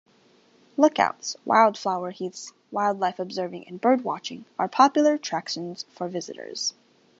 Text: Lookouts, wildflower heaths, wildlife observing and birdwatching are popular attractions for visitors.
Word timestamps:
Lookouts, 0.77 1.35
wildflower 1.45 2.09
heaths, 2.09 2.53
wildlife 2.71 3.19
observing 3.19 3.67
and 3.67 3.79
birdwatching 3.79 4.45
are 4.57 4.67
popular 4.67 5.13
attractions 5.13 5.85
for 5.91 6.07
visitors. 6.07 6.73